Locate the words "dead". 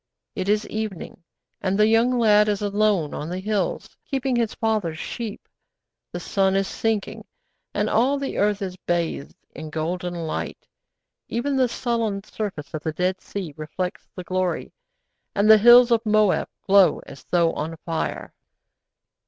12.93-13.21